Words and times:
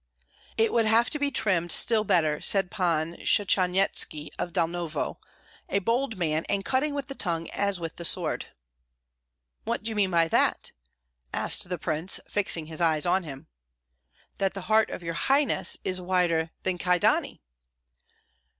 "It 0.57 0.73
would 0.73 0.87
have 0.87 1.11
to 1.11 1.19
be 1.19 1.29
trimmed 1.29 1.71
still 1.71 2.03
better," 2.03 2.41
said 2.41 2.71
Pan 2.71 3.17
Shchanyetski 3.17 4.29
of 4.39 4.51
Dalnovo, 4.51 5.17
a 5.69 5.77
bold 5.77 6.17
man, 6.17 6.43
and 6.49 6.65
cutting 6.65 6.95
with 6.95 7.05
the 7.05 7.13
tongue 7.13 7.47
as 7.51 7.79
with 7.79 7.97
the 7.97 8.03
sword. 8.03 8.47
"What 9.63 9.83
do 9.83 9.89
you 9.89 9.95
mean 9.95 10.09
by 10.09 10.27
that?" 10.29 10.71
asked 11.31 11.69
the 11.69 11.77
prince, 11.77 12.19
fixing 12.27 12.65
his 12.65 12.81
eyes 12.81 13.05
on 13.05 13.21
him. 13.21 13.45
"That 14.39 14.55
the 14.55 14.61
heart 14.61 14.89
of 14.89 15.03
your 15.03 15.13
highness 15.13 15.77
is 15.83 16.01
wider 16.01 16.49
than 16.63 16.79
Kyedani." 16.79 17.39